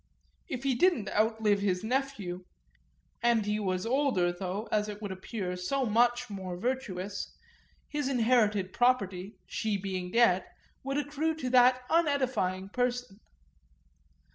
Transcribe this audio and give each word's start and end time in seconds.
If 0.47 0.63
he 0.63 0.73
didn't 0.73 1.09
outlive 1.09 1.59
his 1.59 1.83
nephew 1.83 2.43
and 3.21 3.45
he 3.45 3.59
was 3.59 3.85
older, 3.85 4.31
though, 4.33 4.67
as 4.71 4.89
would 4.99 5.11
appear, 5.11 5.55
so 5.55 5.85
much 5.85 6.27
more 6.27 6.57
virtuous 6.57 7.37
his 7.87 8.07
inherited 8.09 8.73
property, 8.73 9.35
she 9.45 9.77
being 9.77 10.09
dead, 10.09 10.43
would 10.83 10.97
accrue 10.97 11.35
to 11.35 11.51
that 11.51 11.83
unedifying 11.91 12.69
person. 12.69 13.19